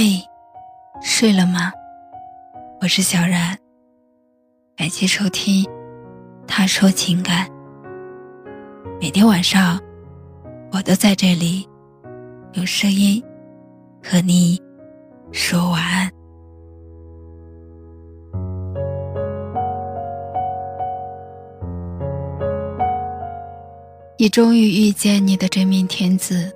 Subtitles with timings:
[0.00, 0.22] 嘿，
[1.02, 1.72] 睡了吗？
[2.80, 3.58] 我是小然，
[4.76, 5.64] 感谢收听
[6.46, 7.48] 《他说情感》。
[9.00, 9.76] 每天晚上，
[10.70, 11.68] 我都在这里
[12.52, 13.20] 用声音
[14.00, 14.62] 和你
[15.32, 16.08] 说晚安。
[24.16, 26.54] 你终于遇见你的真命天子，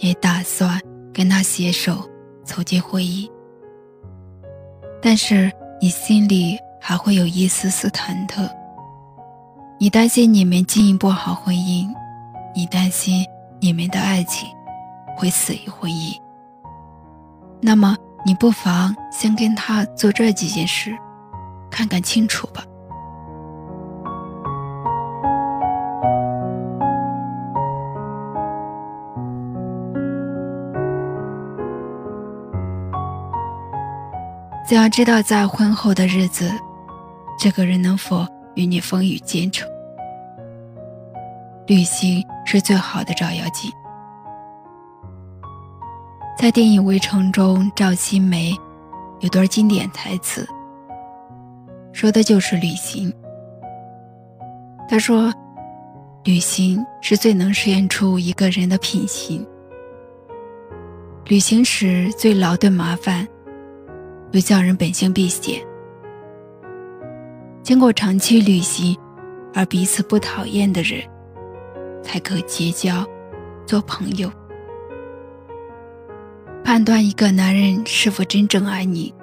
[0.00, 0.78] 也打算
[1.14, 2.06] 跟他携手。
[2.44, 3.28] 走进婚姻，
[5.00, 8.48] 但是你心里还会有一丝丝忐忑。
[9.80, 11.88] 你担心你们经营不好婚姻，
[12.54, 13.24] 你担心
[13.60, 14.48] 你们的爱情
[15.16, 16.14] 会死于婚姻。
[17.60, 20.96] 那么，你不妨先跟他做这几件事，
[21.70, 22.62] 看看清楚吧。
[34.66, 36.50] 想要知道在婚后的日子，
[37.38, 39.68] 这个人能否与你风雨兼程？
[41.66, 43.70] 旅行是最好的照妖镜。
[46.38, 48.56] 在电影《围城》中，赵新梅
[49.20, 50.48] 有段经典台词，
[51.92, 53.12] 说的就是旅行。
[54.88, 55.30] 他说
[56.24, 59.46] ：“旅行是最能实验出一个人的品行。
[61.26, 63.28] 旅行时最劳顿麻烦。”
[64.34, 65.64] 又叫人本性避嫌。
[67.62, 68.98] 经过长期旅行
[69.54, 71.00] 而彼此不讨厌的人，
[72.02, 73.06] 才可结交、
[73.64, 74.28] 做朋友。
[76.64, 79.14] 判断一个男人是否真正爱你，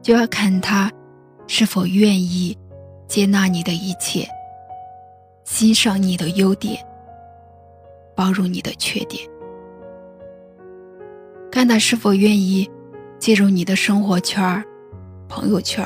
[0.00, 0.88] 就要看他
[1.48, 2.56] 是否愿意
[3.08, 4.28] 接纳你的一切，
[5.42, 6.78] 欣赏你的优点，
[8.14, 9.28] 包容你的缺点，
[11.50, 12.70] 看他是否愿意。
[13.18, 14.64] 进入你的生活圈
[15.28, 15.84] 朋友圈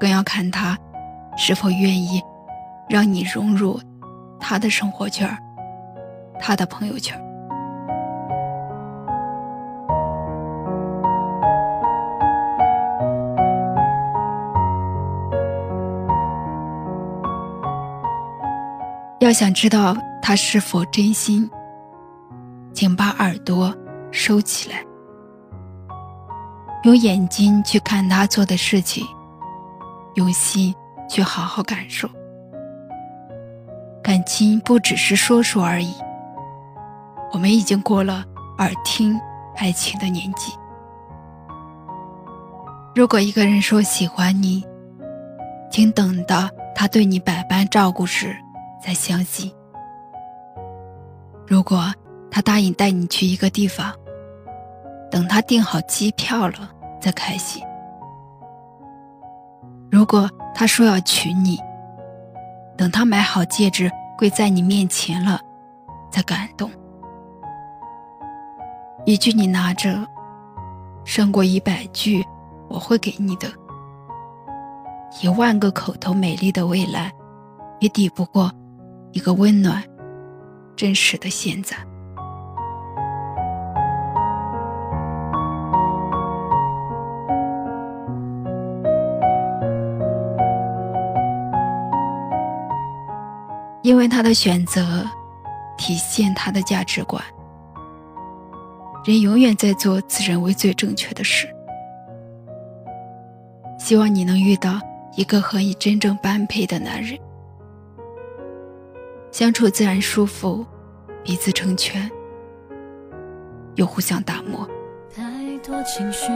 [0.00, 0.76] 更要看他
[1.36, 2.20] 是否愿意
[2.88, 3.80] 让你融入
[4.40, 5.28] 他的生活圈
[6.40, 7.16] 他的朋友圈
[19.20, 21.50] 要想知道他是否真心，
[22.72, 23.74] 请把耳朵
[24.10, 24.87] 收起来。
[26.84, 29.04] 用眼睛去看他做的事情，
[30.14, 30.74] 用心
[31.08, 32.08] 去好好感受。
[34.02, 35.92] 感情不只是说说而已。
[37.32, 38.24] 我们已经过了
[38.58, 39.20] 耳听
[39.56, 40.52] 爱情的年纪。
[42.94, 44.64] 如果一个人说喜欢你，
[45.70, 48.34] 请等到他对你百般照顾时
[48.82, 49.52] 再相信。
[51.46, 51.92] 如果
[52.30, 53.92] 他答应带你去一个地方。
[55.10, 56.70] 等他订好机票了，
[57.00, 57.62] 再开心。
[59.90, 61.58] 如果他说要娶你，
[62.76, 65.40] 等他买好戒指跪在你面前了，
[66.10, 66.70] 再感动。
[69.06, 70.06] 一句你拿着，
[71.04, 72.22] 胜过一百句
[72.68, 73.48] 我会给你的。
[75.22, 77.10] 一万个口头美丽的未来，
[77.80, 78.52] 也抵不过
[79.12, 79.82] 一个温暖、
[80.76, 81.74] 真实的现在。
[93.88, 95.02] 因为他的选择，
[95.78, 97.24] 体现他的价值观。
[99.02, 101.48] 人永远在做自认为最正确的事。
[103.78, 104.78] 希望你能遇到
[105.16, 107.18] 一个和你真正般配的男人，
[109.30, 110.66] 相处自然舒服，
[111.24, 112.10] 彼此成全，
[113.76, 114.68] 又互相打磨。
[115.68, 116.32] 多情绪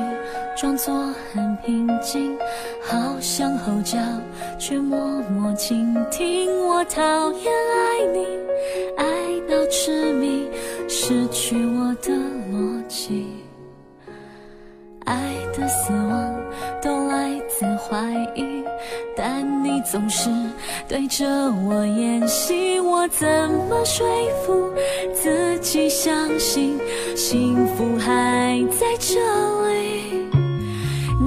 [0.54, 0.94] 装作
[1.32, 2.36] 很平静，
[2.82, 3.98] 好想吼叫，
[4.58, 4.98] 却默
[5.30, 6.50] 默倾听。
[6.68, 7.00] 我讨
[7.32, 8.26] 厌爱你，
[8.98, 9.06] 爱
[9.48, 10.46] 到痴迷，
[10.86, 12.12] 失去我的
[12.52, 13.26] 逻辑。
[15.06, 16.40] 爱的死亡
[16.82, 17.98] 都来自怀
[18.36, 18.62] 疑，
[19.16, 20.28] 但你总是
[20.86, 21.26] 对着
[21.66, 23.26] 我演戏，我怎
[23.68, 24.06] 么说
[24.44, 24.70] 服
[25.12, 26.78] 自己相信
[27.24, 29.14] 幸福还在这
[29.68, 30.26] 里？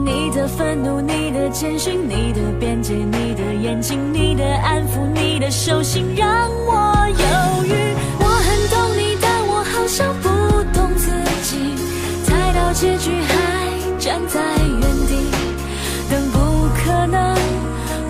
[0.03, 7.95] 你的愤怒，你的简讯，你的边界，你的眼睛，你的安抚，你的手心，让我犹豫。
[8.19, 10.27] 我很懂你，但我好像不
[10.77, 11.09] 懂自
[11.43, 11.55] 己，
[12.25, 15.15] 猜到结局还站在原地，
[16.11, 17.33] 等不可能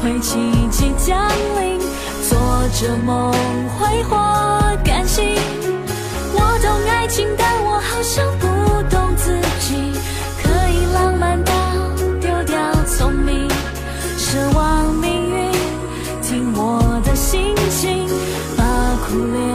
[0.02, 0.40] 会奇
[0.72, 1.30] 迹降
[1.62, 1.80] 临，
[2.28, 2.36] 做
[2.74, 3.32] 着梦
[3.78, 4.18] 挥霍
[19.16, 19.55] Julian.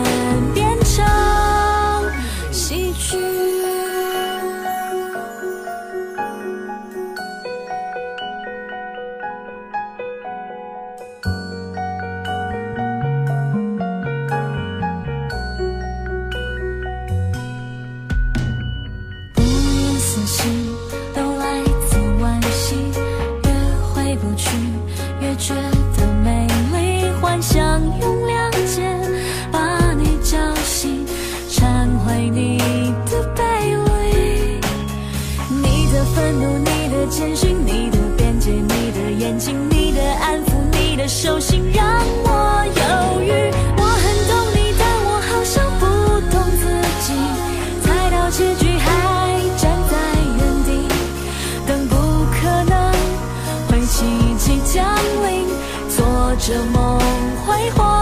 [56.51, 56.99] 的梦
[57.47, 58.00] 辉煌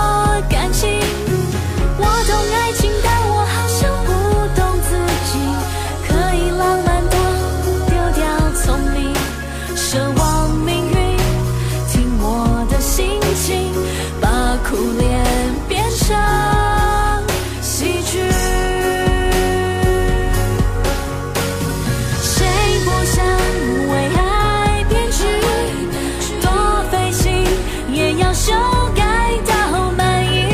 [28.48, 28.56] 也要修
[28.94, 29.02] 改
[29.46, 29.52] 到
[29.92, 30.48] 满意。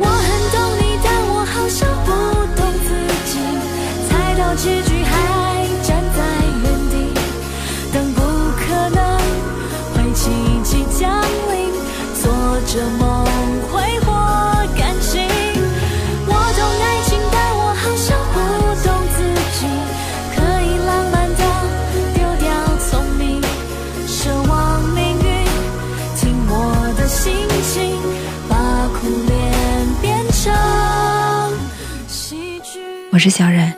[0.00, 2.10] 我很懂你，但我好像不
[2.56, 2.88] 懂自
[3.30, 3.32] 己，
[4.08, 5.12] 猜到结局还
[5.84, 6.18] 站在
[6.64, 6.92] 原地，
[7.92, 8.18] 等不
[8.58, 8.98] 可能
[9.94, 10.30] 会奇
[10.64, 11.70] 迹降临，
[12.20, 12.26] 做
[12.66, 13.24] 着梦
[33.20, 33.70] 我是小冉，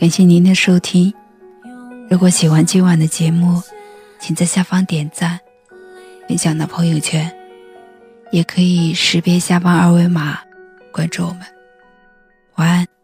[0.00, 1.14] 感谢您的收听。
[2.10, 3.62] 如果喜欢今晚的节目，
[4.18, 5.38] 请在下方点赞，
[6.28, 7.32] 分享到朋友圈，
[8.32, 10.40] 也可以识别下方二维码
[10.90, 11.42] 关注我们。
[12.56, 12.97] 晚安。